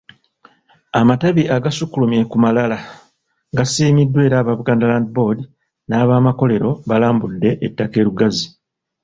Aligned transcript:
Amatabi 0.99 1.43
agasukkulumye 1.55 2.21
ku 2.31 2.35
malala 2.43 2.77
gasiimiddwa 3.57 4.19
era 4.27 4.35
aba 4.39 4.57
Buganda 4.59 4.85
Land 4.91 5.07
Board 5.15 5.39
n'abaamakomera 5.87 6.67
baalambudde 6.87 7.49
ettaka 7.67 7.95
e 8.01 8.05
Lugazi. 8.07 8.47